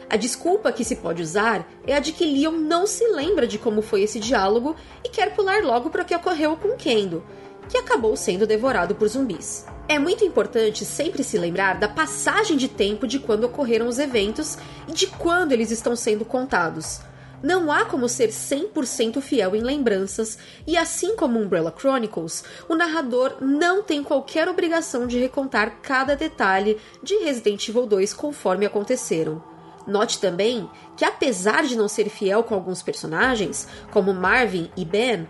a 0.10 0.16
desculpa 0.16 0.72
que 0.72 0.86
se 0.86 0.96
pode 0.96 1.22
usar 1.22 1.68
é 1.86 1.94
a 1.94 2.00
de 2.00 2.14
que 2.14 2.26
Leon 2.26 2.52
não 2.52 2.88
se 2.88 3.06
lembra 3.08 3.46
de 3.46 3.58
como 3.58 3.82
foi 3.82 4.04
esse 4.04 4.20
diálogo 4.20 4.74
e 5.04 5.10
quer 5.10 5.36
pular 5.36 5.62
logo 5.64 5.90
para 5.90 6.02
o 6.02 6.06
que 6.06 6.16
ocorreu 6.16 6.56
com 6.56 6.78
Kendo, 6.78 7.26
que 7.68 7.78
acabou 7.78 8.16
sendo 8.16 8.48
devorado 8.48 8.96
por 8.96 9.08
zumbis. 9.10 9.66
É 9.90 10.00
muito 10.00 10.24
importante 10.24 10.86
sempre 10.86 11.26
se 11.26 11.38
lembrar 11.38 11.78
da 11.78 11.90
passagem 11.90 12.56
de 12.56 12.70
tempo 12.70 13.06
de 13.06 13.20
quando 13.20 13.44
ocorreram 13.44 13.88
os 13.88 14.00
eventos 14.00 14.58
e 14.88 14.94
de 14.94 15.08
quando 15.08 15.52
eles 15.52 15.72
estão 15.72 15.94
sendo 15.94 16.24
contados. 16.24 17.02
Não 17.44 17.70
há 17.70 17.86
como 17.86 18.08
ser 18.08 18.30
100% 18.30 19.22
fiel 19.22 19.56
em 19.56 19.62
lembranças, 19.62 20.40
e 20.66 20.76
assim 20.76 21.16
como 21.16 21.38
Umbrella 21.38 21.74
Chronicles, 21.78 22.44
o 22.68 22.76
narrador 22.76 23.36
não 23.42 23.84
tem 23.84 24.04
qualquer 24.04 24.48
obrigação 24.48 25.06
de 25.06 25.20
recontar 25.20 25.80
cada 25.82 26.16
detalhe 26.16 26.78
de 27.04 27.16
Resident 27.18 27.68
Evil 27.68 27.86
2 27.86 28.14
conforme 28.14 28.66
aconteceram. 28.66 29.57
Note 29.88 30.20
também 30.20 30.70
que, 30.96 31.06
apesar 31.06 31.64
de 31.64 31.76
não 31.76 31.88
ser 31.88 32.10
fiel 32.10 32.44
com 32.44 32.54
alguns 32.54 32.84
personagens, 32.84 33.68
como 33.92 34.14
Marvin 34.14 34.70
e 34.76 34.84
Ben, 34.84 35.28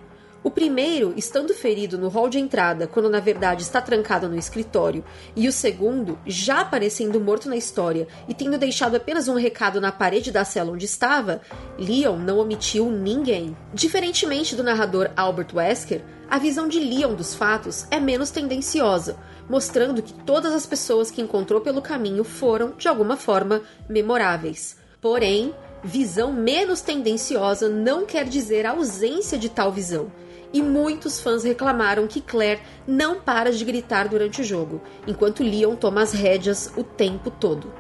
o 0.48 0.50
primeiro, 0.50 1.14
estando 1.18 1.54
ferido 1.54 1.98
no 1.98 2.08
hall 2.08 2.30
de 2.30 2.40
entrada, 2.40 2.88
quando 2.88 3.10
na 3.10 3.20
verdade 3.20 3.64
está 3.64 3.82
trancado 3.82 4.30
no 4.30 4.40
escritório, 4.40 5.04
e 5.36 5.46
o 5.46 5.52
segundo, 5.52 6.18
já 6.26 6.62
aparecendo 6.62 7.20
morto 7.20 7.50
na 7.50 7.58
história 7.58 8.08
e 8.30 8.34
tendo 8.34 8.58
deixado 8.58 8.96
apenas 8.96 9.28
um 9.28 9.34
recado 9.34 9.82
na 9.82 9.92
parede 9.92 10.32
da 10.32 10.46
cela 10.46 10.72
onde 10.72 10.86
estava, 10.86 11.42
Leon 11.78 12.16
não 12.16 12.38
omitiu 12.38 12.90
ninguém. 12.90 13.58
Diferentemente 13.74 14.56
do 14.56 14.64
narrador 14.64 15.10
Albert 15.18 15.54
Wesker, 15.54 16.02
a 16.30 16.38
visão 16.38 16.70
de 16.70 16.80
Leon 16.80 17.14
dos 17.14 17.36
fatos 17.36 17.86
é 17.92 18.00
menos 18.00 18.32
tendenciosa, 18.32 19.18
mostrando 19.50 20.02
que 20.02 20.14
todas 20.14 20.54
as 20.54 20.66
pessoas 20.66 21.12
que 21.12 21.22
encontrou 21.22 21.60
pelo 21.60 21.82
caminho 21.82 22.24
foram, 22.24 22.72
de 22.78 22.88
alguma 22.88 23.18
forma, 23.18 23.64
memoráveis. 23.90 24.78
Porém, 25.02 25.54
visão 25.84 26.32
menos 26.32 26.80
tendenciosa 26.80 27.68
não 27.68 28.06
quer 28.06 28.24
dizer 28.24 28.66
ausência 28.66 29.38
de 29.38 29.50
tal 29.50 29.74
visão. 29.74 30.10
E 30.54 30.62
muitos 30.62 31.20
fãs 31.20 31.44
reclamaram 31.44 32.08
que 32.08 32.22
Claire 32.22 32.62
não 32.88 33.20
para 33.20 33.52
de 33.52 33.66
gritar 33.66 34.08
durante 34.08 34.42
o 34.42 34.44
jogo, 34.44 34.82
enquanto 35.06 35.44
Leon 35.44 35.76
toma 35.76 36.02
as 36.02 36.14
rédeas 36.14 36.72
o 36.78 36.84
tempo 36.84 37.30
todo. 37.30 37.72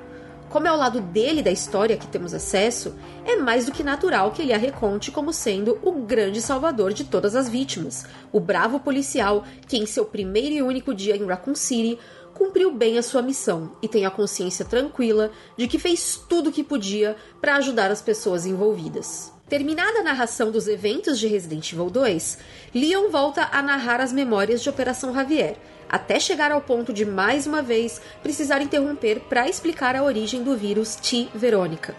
Como 0.49 0.65
é 0.65 0.71
o 0.71 0.77
lado 0.77 1.01
dele 1.01 1.43
da 1.43 1.51
história 1.51 1.97
que 1.97 2.07
temos 2.07 2.33
acesso, 2.33 2.95
é 3.25 3.35
mais 3.35 3.65
do 3.65 3.71
que 3.71 3.83
natural 3.83 4.31
que 4.31 4.41
ele 4.41 4.53
a 4.53 4.57
reconte 4.57 5.11
como 5.11 5.33
sendo 5.33 5.77
o 5.83 5.91
grande 5.91 6.41
salvador 6.41 6.93
de 6.93 7.03
todas 7.03 7.35
as 7.35 7.49
vítimas, 7.49 8.05
o 8.31 8.39
bravo 8.39 8.79
policial 8.79 9.43
que, 9.67 9.77
em 9.77 9.85
seu 9.85 10.05
primeiro 10.05 10.55
e 10.55 10.61
único 10.61 10.93
dia 10.93 11.17
em 11.17 11.25
Raccoon 11.25 11.53
City, 11.53 11.99
cumpriu 12.33 12.71
bem 12.71 12.97
a 12.97 13.03
sua 13.03 13.21
missão 13.21 13.73
e 13.81 13.89
tem 13.89 14.05
a 14.05 14.11
consciência 14.11 14.63
tranquila 14.63 15.31
de 15.57 15.67
que 15.67 15.77
fez 15.77 16.15
tudo 16.29 16.49
o 16.49 16.53
que 16.53 16.63
podia 16.63 17.17
para 17.41 17.57
ajudar 17.57 17.91
as 17.91 18.01
pessoas 18.01 18.45
envolvidas. 18.45 19.36
Terminada 19.49 19.99
a 19.99 20.03
narração 20.03 20.51
dos 20.51 20.67
eventos 20.67 21.17
de 21.17 21.25
Resident 21.25 21.71
Evil 21.71 21.89
2, 21.89 22.37
Leon 22.75 23.09
volta 23.09 23.47
a 23.49 23.61
narrar 23.61 24.01
as 24.01 24.11
memórias 24.11 24.61
de 24.61 24.69
Operação 24.69 25.13
Javier, 25.13 25.55
até 25.87 26.19
chegar 26.19 26.51
ao 26.51 26.59
ponto 26.59 26.91
de 26.91 27.05
mais 27.05 27.47
uma 27.47 27.61
vez 27.61 28.01
precisar 28.21 28.61
interromper 28.61 29.21
para 29.21 29.47
explicar 29.47 29.95
a 29.95 30.03
origem 30.03 30.43
do 30.43 30.57
vírus 30.57 30.97
T. 30.97 31.29
Verônica. 31.33 31.95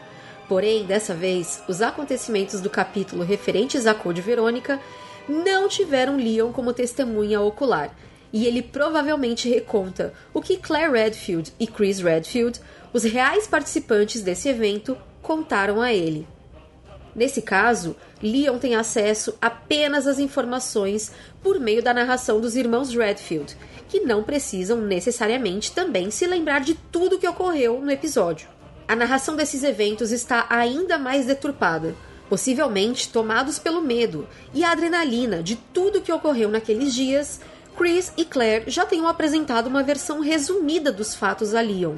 Porém, 0.47 0.85
dessa 0.85 1.15
vez, 1.15 1.63
os 1.67 1.81
acontecimentos 1.81 2.61
do 2.61 2.69
capítulo 2.69 3.25
referentes 3.25 3.87
a 3.87 3.95
Code 3.95 4.21
Verônica 4.21 4.79
não 5.27 5.69
tiveram 5.69 6.19
Leon 6.19 6.53
como 6.53 6.75
testemunha 6.75 7.41
ocular, 7.41 7.97
e 8.31 8.47
ele 8.47 8.61
provavelmente 8.61 9.49
reconta 9.49 10.13
o 10.35 10.43
que 10.43 10.59
Claire 10.59 10.93
Redfield 10.93 11.55
e 11.59 11.67
Chris 11.67 11.99
Redfield, 11.99 12.61
os 12.93 13.05
reais 13.05 13.47
participantes 13.47 14.21
desse 14.21 14.51
evento, 14.51 14.99
contaram 15.23 15.81
a 15.81 15.95
ele. 15.95 16.29
Nesse 17.19 17.43
caso, 17.43 17.97
Leon 18.23 18.59
tem 18.59 18.77
acesso 18.77 19.35
apenas 19.43 20.07
às 20.07 20.21
informações 20.21 21.11
por 21.43 21.59
meio 21.59 21.83
da 21.83 21.93
narração 21.93 22.41
dos 22.41 22.55
irmãos 22.55 22.95
Redfield, 22.95 23.57
que 23.89 23.99
não 23.99 24.23
precisam 24.23 24.81
necessariamente 24.81 25.73
também 25.73 26.13
se 26.13 26.25
lembrar 26.29 26.61
de 26.61 26.75
tudo 26.93 27.17
o 27.17 27.19
que 27.19 27.27
ocorreu 27.27 27.81
no 27.81 27.91
episódio. 27.91 28.49
A 28.87 28.95
narração 28.95 29.35
desses 29.35 29.65
eventos 29.65 30.13
está 30.13 30.47
ainda 30.49 30.97
mais 30.97 31.27
deturpada, 31.27 31.93
possivelmente 32.29 33.09
tomados 33.09 33.59
pelo 33.59 33.83
medo 33.83 34.29
e 34.55 34.63
a 34.63 34.71
adrenalina 34.71 35.43
de 35.43 35.57
tudo 35.57 35.99
o 35.99 36.01
que 36.01 36.13
ocorreu 36.13 36.49
naqueles 36.49 36.95
dias. 36.95 37.41
Chris 37.77 38.13
e 38.17 38.25
Claire 38.25 38.71
já 38.71 38.87
tenham 38.87 39.09
apresentado 39.09 39.67
uma 39.67 39.83
versão 39.83 40.21
resumida 40.21 40.93
dos 40.93 41.17
fatos 41.17 41.53
a 41.53 41.61
Leon, 41.61 41.97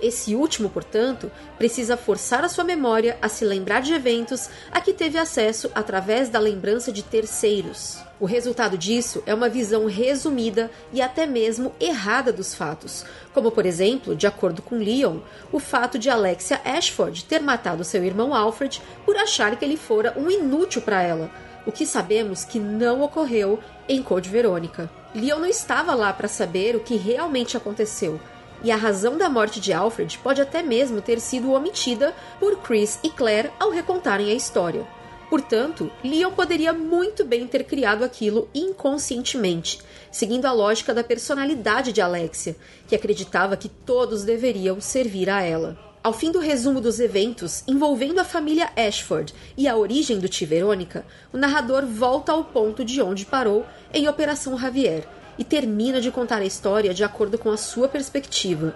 esse 0.00 0.34
último, 0.34 0.70
portanto, 0.70 1.30
precisa 1.56 1.96
forçar 1.96 2.44
a 2.44 2.48
sua 2.48 2.64
memória 2.64 3.18
a 3.20 3.28
se 3.28 3.44
lembrar 3.44 3.80
de 3.80 3.92
eventos 3.92 4.48
a 4.70 4.80
que 4.80 4.92
teve 4.92 5.18
acesso 5.18 5.70
através 5.74 6.28
da 6.28 6.38
lembrança 6.38 6.92
de 6.92 7.02
terceiros. 7.02 7.98
O 8.20 8.26
resultado 8.26 8.76
disso 8.76 9.22
é 9.26 9.34
uma 9.34 9.48
visão 9.48 9.86
resumida 9.86 10.70
e 10.92 11.00
até 11.00 11.26
mesmo 11.26 11.72
errada 11.78 12.32
dos 12.32 12.54
fatos, 12.54 13.04
como 13.32 13.50
por 13.50 13.64
exemplo, 13.64 14.16
de 14.16 14.26
acordo 14.26 14.60
com 14.62 14.76
Leon, 14.76 15.18
o 15.52 15.58
fato 15.60 15.98
de 15.98 16.10
Alexia 16.10 16.60
Ashford 16.64 17.24
ter 17.24 17.40
matado 17.40 17.84
seu 17.84 18.04
irmão 18.04 18.34
Alfred 18.34 18.82
por 19.04 19.16
achar 19.16 19.56
que 19.56 19.64
ele 19.64 19.76
fora 19.76 20.14
um 20.16 20.30
inútil 20.30 20.82
para 20.82 21.02
ela, 21.02 21.30
o 21.64 21.70
que 21.70 21.86
sabemos 21.86 22.44
que 22.44 22.58
não 22.58 23.02
ocorreu 23.02 23.60
em 23.88 24.02
Code 24.02 24.28
Verônica. 24.28 24.90
Leon 25.14 25.38
não 25.38 25.46
estava 25.46 25.94
lá 25.94 26.12
para 26.12 26.28
saber 26.28 26.74
o 26.74 26.80
que 26.80 26.96
realmente 26.96 27.56
aconteceu 27.56 28.20
e 28.62 28.70
a 28.70 28.76
razão 28.76 29.16
da 29.16 29.28
morte 29.28 29.60
de 29.60 29.72
Alfred 29.72 30.18
pode 30.18 30.40
até 30.40 30.62
mesmo 30.62 31.00
ter 31.00 31.20
sido 31.20 31.52
omitida 31.52 32.14
por 32.40 32.56
Chris 32.58 32.98
e 33.02 33.10
Claire 33.10 33.50
ao 33.58 33.70
recontarem 33.70 34.30
a 34.30 34.34
história. 34.34 34.86
Portanto, 35.28 35.90
Leon 36.02 36.32
poderia 36.32 36.72
muito 36.72 37.24
bem 37.24 37.46
ter 37.46 37.64
criado 37.64 38.02
aquilo 38.02 38.48
inconscientemente, 38.54 39.78
seguindo 40.10 40.46
a 40.46 40.52
lógica 40.52 40.94
da 40.94 41.04
personalidade 41.04 41.92
de 41.92 42.00
Alexia, 42.00 42.56
que 42.86 42.94
acreditava 42.94 43.56
que 43.56 43.68
todos 43.68 44.24
deveriam 44.24 44.80
servir 44.80 45.28
a 45.28 45.42
ela. 45.42 45.78
Ao 46.02 46.12
fim 46.12 46.30
do 46.32 46.38
resumo 46.38 46.80
dos 46.80 47.00
eventos 47.00 47.62
envolvendo 47.66 48.20
a 48.20 48.24
família 48.24 48.70
Ashford 48.74 49.34
e 49.56 49.68
a 49.68 49.76
origem 49.76 50.18
do 50.18 50.28
T. 50.28 50.46
Verônica, 50.46 51.04
o 51.32 51.36
narrador 51.36 51.84
volta 51.84 52.32
ao 52.32 52.44
ponto 52.44 52.82
de 52.82 53.02
onde 53.02 53.26
parou 53.26 53.66
em 53.92 54.08
Operação 54.08 54.56
Javier, 54.56 55.06
e 55.38 55.44
termina 55.44 56.00
de 56.00 56.10
contar 56.10 56.42
a 56.42 56.44
história 56.44 56.92
de 56.92 57.04
acordo 57.04 57.38
com 57.38 57.50
a 57.50 57.56
sua 57.56 57.88
perspectiva. 57.88 58.74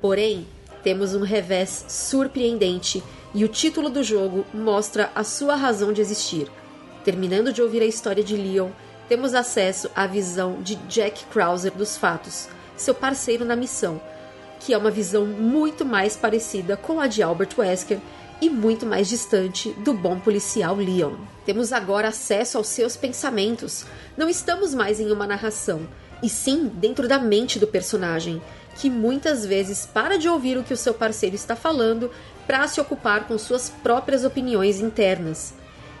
Porém, 0.00 0.46
temos 0.82 1.14
um 1.14 1.22
revés 1.22 1.86
surpreendente 1.88 3.02
e 3.34 3.44
o 3.44 3.48
título 3.48 3.88
do 3.88 4.04
jogo 4.04 4.44
mostra 4.52 5.10
a 5.14 5.24
sua 5.24 5.56
razão 5.56 5.92
de 5.92 6.00
existir. 6.00 6.48
Terminando 7.04 7.52
de 7.52 7.62
ouvir 7.62 7.82
a 7.82 7.86
história 7.86 8.22
de 8.22 8.36
Leon, 8.36 8.70
temos 9.08 9.34
acesso 9.34 9.90
à 9.94 10.06
visão 10.06 10.60
de 10.62 10.76
Jack 10.88 11.24
Krauser 11.26 11.72
dos 11.72 11.96
fatos, 11.96 12.48
seu 12.76 12.94
parceiro 12.94 13.44
na 13.44 13.56
missão, 13.56 14.00
que 14.60 14.72
é 14.74 14.78
uma 14.78 14.90
visão 14.90 15.24
muito 15.24 15.84
mais 15.84 16.16
parecida 16.16 16.76
com 16.76 17.00
a 17.00 17.06
de 17.06 17.22
Albert 17.22 17.50
Wesker 17.56 17.98
e 18.40 18.50
muito 18.50 18.84
mais 18.84 19.08
distante 19.08 19.70
do 19.78 19.92
bom 19.92 20.18
policial 20.18 20.76
Leon. 20.76 21.14
Temos 21.44 21.72
agora 21.72 22.08
acesso 22.08 22.58
aos 22.58 22.68
seus 22.68 22.96
pensamentos. 22.96 23.86
Não 24.16 24.28
estamos 24.28 24.74
mais 24.74 25.00
em 25.00 25.10
uma 25.10 25.26
narração, 25.26 25.88
e 26.22 26.28
sim 26.28 26.70
dentro 26.74 27.08
da 27.08 27.18
mente 27.18 27.58
do 27.58 27.66
personagem, 27.66 28.42
que 28.76 28.90
muitas 28.90 29.46
vezes 29.46 29.86
para 29.86 30.18
de 30.18 30.28
ouvir 30.28 30.58
o 30.58 30.62
que 30.62 30.74
o 30.74 30.76
seu 30.76 30.92
parceiro 30.92 31.34
está 31.34 31.56
falando 31.56 32.10
para 32.46 32.66
se 32.68 32.80
ocupar 32.80 33.26
com 33.26 33.38
suas 33.38 33.70
próprias 33.70 34.24
opiniões 34.24 34.80
internas. 34.80 35.54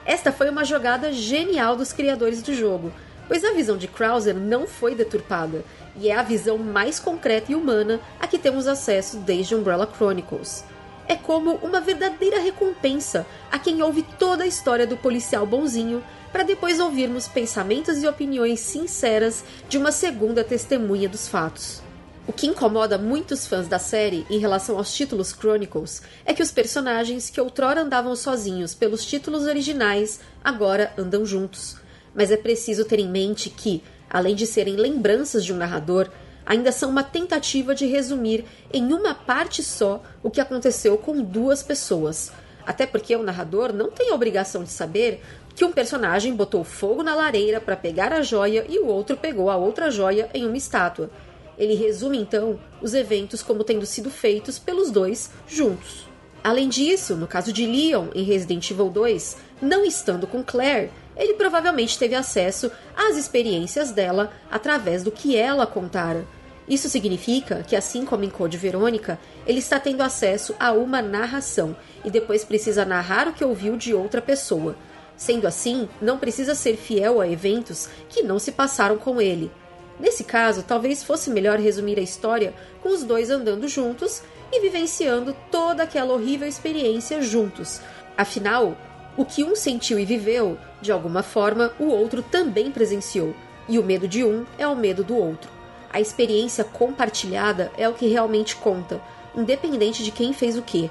Esta 0.04 0.30
foi 0.30 0.50
uma 0.50 0.64
jogada 0.64 1.12
genial 1.12 1.74
dos 1.74 1.92
criadores 1.92 2.42
do 2.42 2.54
jogo, 2.54 2.92
pois 3.26 3.42
a 3.44 3.52
visão 3.52 3.76
de 3.76 3.88
Krauser 3.88 4.36
não 4.36 4.66
foi 4.66 4.94
deturpada 4.94 5.64
e 5.96 6.10
é 6.10 6.14
a 6.14 6.22
visão 6.22 6.58
mais 6.58 7.00
concreta 7.00 7.50
e 7.50 7.54
humana 7.54 7.98
a 8.20 8.26
que 8.26 8.38
temos 8.38 8.68
acesso 8.68 9.16
desde 9.16 9.54
Umbrella 9.54 9.86
Chronicles 9.86 10.62
é 11.08 11.14
como 11.16 11.54
uma 11.56 11.80
verdadeira 11.80 12.40
recompensa 12.40 13.26
a 13.50 13.58
quem 13.58 13.82
ouve 13.82 14.02
toda 14.18 14.44
a 14.44 14.46
história 14.46 14.86
do 14.86 14.96
policial 14.96 15.46
bonzinho, 15.46 16.02
para 16.32 16.42
depois 16.42 16.80
ouvirmos 16.80 17.28
pensamentos 17.28 18.02
e 18.02 18.06
opiniões 18.06 18.60
sinceras 18.60 19.44
de 19.68 19.78
uma 19.78 19.92
segunda 19.92 20.44
testemunha 20.44 21.08
dos 21.08 21.28
fatos. 21.28 21.82
O 22.26 22.32
que 22.32 22.48
incomoda 22.48 22.98
muitos 22.98 23.46
fãs 23.46 23.68
da 23.68 23.78
série 23.78 24.26
em 24.28 24.38
relação 24.38 24.76
aos 24.76 24.92
títulos 24.92 25.32
Chronicles 25.32 26.02
é 26.24 26.34
que 26.34 26.42
os 26.42 26.50
personagens 26.50 27.30
que 27.30 27.40
outrora 27.40 27.82
andavam 27.82 28.16
sozinhos 28.16 28.74
pelos 28.74 29.04
títulos 29.04 29.44
originais 29.44 30.18
agora 30.42 30.92
andam 30.98 31.24
juntos. 31.24 31.76
Mas 32.12 32.32
é 32.32 32.36
preciso 32.36 32.84
ter 32.84 32.98
em 32.98 33.08
mente 33.08 33.48
que, 33.48 33.80
além 34.10 34.34
de 34.34 34.44
serem 34.44 34.74
lembranças 34.74 35.44
de 35.44 35.52
um 35.52 35.56
narrador, 35.56 36.10
ainda 36.46 36.70
são 36.70 36.88
uma 36.88 37.02
tentativa 37.02 37.74
de 37.74 37.84
resumir 37.84 38.44
em 38.72 38.92
uma 38.92 39.14
parte 39.14 39.62
só 39.62 40.00
o 40.22 40.30
que 40.30 40.40
aconteceu 40.40 40.96
com 40.96 41.20
duas 41.20 41.62
pessoas. 41.62 42.32
Até 42.64 42.86
porque 42.86 43.14
o 43.14 43.22
narrador 43.22 43.72
não 43.72 43.90
tem 43.90 44.10
a 44.10 44.14
obrigação 44.14 44.62
de 44.62 44.70
saber 44.70 45.20
que 45.54 45.64
um 45.64 45.72
personagem 45.72 46.34
botou 46.34 46.62
fogo 46.62 47.02
na 47.02 47.14
lareira 47.14 47.60
para 47.60 47.76
pegar 47.76 48.12
a 48.12 48.22
joia 48.22 48.64
e 48.68 48.78
o 48.78 48.86
outro 48.86 49.16
pegou 49.16 49.50
a 49.50 49.56
outra 49.56 49.90
joia 49.90 50.30
em 50.32 50.46
uma 50.46 50.56
estátua. 50.56 51.10
Ele 51.58 51.74
resume 51.74 52.18
então 52.18 52.60
os 52.82 52.94
eventos 52.94 53.42
como 53.42 53.64
tendo 53.64 53.86
sido 53.86 54.10
feitos 54.10 54.58
pelos 54.58 54.90
dois 54.90 55.30
juntos. 55.48 56.06
Além 56.44 56.68
disso, 56.68 57.16
no 57.16 57.26
caso 57.26 57.52
de 57.52 57.66
Leon 57.66 58.08
em 58.14 58.22
Resident 58.22 58.70
Evil 58.70 58.90
2, 58.90 59.36
não 59.60 59.84
estando 59.84 60.26
com 60.26 60.44
Claire, 60.44 60.90
ele 61.16 61.34
provavelmente 61.34 61.98
teve 61.98 62.14
acesso 62.14 62.70
às 62.96 63.16
experiências 63.16 63.90
dela 63.90 64.32
através 64.50 65.02
do 65.02 65.10
que 65.10 65.36
ela 65.36 65.66
contara. 65.66 66.26
Isso 66.68 66.88
significa 66.88 67.62
que, 67.62 67.76
assim 67.76 68.04
como 68.04 68.24
em 68.24 68.30
Code 68.30 68.56
Verônica, 68.56 69.18
ele 69.46 69.60
está 69.60 69.78
tendo 69.78 70.02
acesso 70.02 70.54
a 70.58 70.72
uma 70.72 71.00
narração 71.00 71.76
e 72.04 72.10
depois 72.10 72.44
precisa 72.44 72.84
narrar 72.84 73.28
o 73.28 73.32
que 73.32 73.44
ouviu 73.44 73.76
de 73.76 73.94
outra 73.94 74.20
pessoa. 74.20 74.76
Sendo 75.16 75.46
assim, 75.46 75.88
não 76.02 76.18
precisa 76.18 76.54
ser 76.54 76.76
fiel 76.76 77.20
a 77.20 77.28
eventos 77.28 77.88
que 78.08 78.22
não 78.22 78.38
se 78.38 78.52
passaram 78.52 78.98
com 78.98 79.20
ele. 79.20 79.50
Nesse 79.98 80.24
caso, 80.24 80.62
talvez 80.62 81.02
fosse 81.02 81.30
melhor 81.30 81.58
resumir 81.58 81.98
a 81.98 82.02
história 82.02 82.52
com 82.82 82.90
os 82.90 83.02
dois 83.02 83.30
andando 83.30 83.66
juntos 83.66 84.22
e 84.52 84.60
vivenciando 84.60 85.34
toda 85.50 85.84
aquela 85.84 86.12
horrível 86.12 86.46
experiência 86.46 87.22
juntos. 87.22 87.80
Afinal, 88.16 88.76
o 89.16 89.24
que 89.24 89.42
um 89.42 89.56
sentiu 89.56 89.98
e 89.98 90.04
viveu, 90.04 90.58
de 90.80 90.92
alguma 90.92 91.22
forma, 91.22 91.72
o 91.78 91.86
outro 91.86 92.22
também 92.22 92.70
presenciou, 92.70 93.34
e 93.68 93.78
o 93.78 93.82
medo 93.82 94.06
de 94.06 94.22
um 94.22 94.44
é 94.58 94.66
o 94.66 94.76
medo 94.76 95.02
do 95.02 95.16
outro. 95.16 95.50
A 95.90 96.00
experiência 96.00 96.62
compartilhada 96.62 97.72
é 97.78 97.88
o 97.88 97.94
que 97.94 98.06
realmente 98.06 98.56
conta, 98.56 99.00
independente 99.34 100.04
de 100.04 100.10
quem 100.10 100.32
fez 100.32 100.58
o 100.58 100.62
que. 100.62 100.90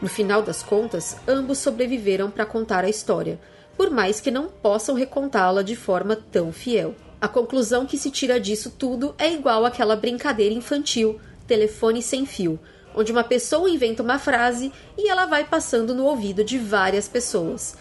No 0.00 0.08
final 0.08 0.42
das 0.42 0.62
contas, 0.62 1.16
ambos 1.26 1.58
sobreviveram 1.58 2.30
para 2.30 2.46
contar 2.46 2.84
a 2.84 2.88
história, 2.88 3.40
por 3.76 3.90
mais 3.90 4.20
que 4.20 4.30
não 4.30 4.46
possam 4.46 4.94
recontá-la 4.94 5.62
de 5.62 5.74
forma 5.74 6.14
tão 6.14 6.52
fiel. 6.52 6.94
A 7.20 7.26
conclusão 7.26 7.86
que 7.86 7.98
se 7.98 8.10
tira 8.10 8.38
disso 8.38 8.70
tudo 8.78 9.14
é 9.18 9.32
igual 9.32 9.64
àquela 9.64 9.96
brincadeira 9.96 10.54
infantil, 10.54 11.18
telefone 11.46 12.02
sem 12.02 12.26
fio, 12.26 12.60
onde 12.96 13.12
uma 13.12 13.22
pessoa 13.22 13.68
inventa 13.68 14.02
uma 14.02 14.18
frase 14.18 14.72
e 14.96 15.08
ela 15.08 15.26
vai 15.26 15.44
passando 15.44 15.94
no 15.94 16.06
ouvido 16.06 16.42
de 16.42 16.58
várias 16.58 17.06
pessoas. 17.06 17.76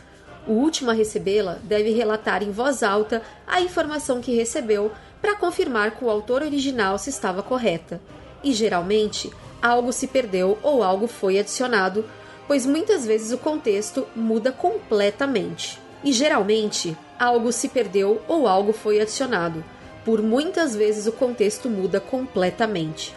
O 0.45 0.51
último 0.51 0.91
a 0.91 0.93
recebê-la 0.93 1.57
deve 1.63 1.91
relatar 1.91 2.43
em 2.43 2.51
voz 2.51 2.83
alta 2.83 3.23
a 3.47 3.61
informação 3.61 4.21
que 4.21 4.35
recebeu 4.35 4.91
para 5.21 5.35
confirmar 5.35 5.91
que 5.91 6.05
o 6.05 6.09
autor 6.09 6.43
original 6.43 6.99
se 6.99 7.09
estava 7.09 7.41
correta. 7.41 7.99
E 8.43 8.53
geralmente, 8.53 9.31
algo 9.59 9.91
se 9.91 10.05
perdeu 10.05 10.59
ou 10.61 10.83
algo 10.83 11.07
foi 11.07 11.39
adicionado, 11.39 12.05
pois 12.47 12.65
muitas 12.65 13.07
vezes 13.07 13.31
o 13.31 13.37
contexto 13.39 14.05
muda 14.15 14.51
completamente. 14.51 15.79
E 16.03 16.11
geralmente, 16.11 16.95
algo 17.17 17.51
se 17.51 17.69
perdeu 17.69 18.21
ou 18.27 18.47
algo 18.47 18.71
foi 18.71 19.01
adicionado, 19.01 19.63
por 20.03 20.21
muitas 20.21 20.75
vezes 20.75 21.07
o 21.07 21.11
contexto 21.11 21.67
muda 21.67 21.99
completamente. 21.99 23.15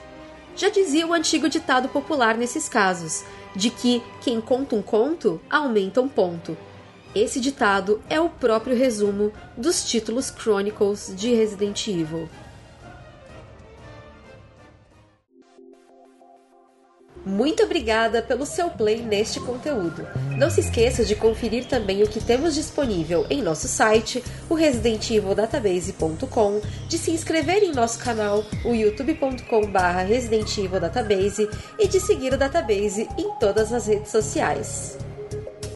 Já 0.59 0.69
dizia 0.71 1.07
o 1.07 1.13
antigo 1.13 1.49
ditado 1.49 1.89
popular 1.89 2.37
nesses 2.37 2.69
casos, 2.69 3.23
de 3.55 3.71
que 3.71 4.03
quem 4.21 4.41
conta 4.41 4.75
um 4.75 4.83
conto 4.83 5.41
aumenta 5.49 6.01
um 6.01 6.09
ponto. 6.09 6.57
Esse 7.15 7.39
ditado 7.39 8.03
é 8.11 8.21
o 8.21 8.29
próprio 8.29 8.77
resumo 8.77 9.33
dos 9.57 9.89
títulos 9.89 10.33
Chronicles 10.37 11.15
de 11.15 11.33
Resident 11.33 11.87
Evil. 11.87 12.29
Muito 17.29 17.63
obrigada 17.63 18.21
pelo 18.23 18.47
seu 18.47 18.71
play 18.71 19.03
neste 19.03 19.39
conteúdo. 19.39 20.09
Não 20.39 20.49
se 20.49 20.61
esqueça 20.61 21.05
de 21.05 21.15
conferir 21.15 21.67
também 21.67 22.03
o 22.03 22.09
que 22.09 22.25
temos 22.25 22.55
disponível 22.55 23.27
em 23.29 23.43
nosso 23.43 23.69
site, 23.69 24.25
o 24.49 24.55
residentevildatabase.com, 24.55 26.63
de 26.89 26.97
se 26.97 27.11
inscrever 27.11 27.63
em 27.63 27.71
nosso 27.71 27.99
canal, 27.99 28.43
o 28.65 28.73
youtube.com/residentevildatabase 28.73 31.51
e 31.79 31.87
de 31.87 32.01
seguir 32.01 32.33
o 32.33 32.39
Database 32.39 33.07
em 33.19 33.31
todas 33.39 33.75
as 33.75 33.87
redes 33.87 34.11
sociais. 34.11 34.97